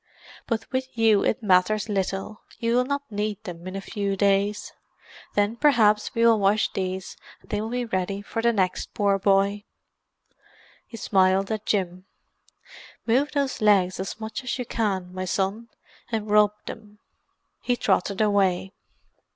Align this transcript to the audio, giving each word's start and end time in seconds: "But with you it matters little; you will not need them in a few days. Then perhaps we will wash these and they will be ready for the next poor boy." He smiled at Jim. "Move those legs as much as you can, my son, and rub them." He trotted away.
"But 0.47 0.65
with 0.71 0.87
you 0.97 1.23
it 1.23 1.43
matters 1.43 1.87
little; 1.87 2.41
you 2.57 2.73
will 2.75 2.85
not 2.85 3.03
need 3.11 3.43
them 3.43 3.67
in 3.67 3.75
a 3.75 3.81
few 3.81 4.17
days. 4.17 4.73
Then 5.35 5.55
perhaps 5.57 6.15
we 6.15 6.25
will 6.25 6.39
wash 6.39 6.73
these 6.73 7.17
and 7.39 7.51
they 7.51 7.61
will 7.61 7.69
be 7.69 7.85
ready 7.85 8.23
for 8.23 8.41
the 8.41 8.51
next 8.51 8.95
poor 8.95 9.19
boy." 9.19 9.63
He 10.87 10.97
smiled 10.97 11.51
at 11.51 11.67
Jim. 11.67 12.05
"Move 13.05 13.33
those 13.33 13.61
legs 13.61 13.99
as 13.99 14.19
much 14.19 14.43
as 14.43 14.57
you 14.57 14.65
can, 14.65 15.13
my 15.13 15.25
son, 15.25 15.69
and 16.11 16.31
rub 16.31 16.53
them." 16.65 16.97
He 17.61 17.75
trotted 17.75 18.21
away. 18.21 18.73